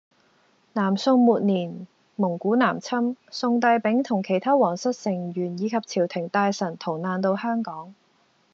[0.73, 7.93] 南宋末年，蒙古南侵，宋帝昺同其它皇室成員以及朝廷大臣逃難到香港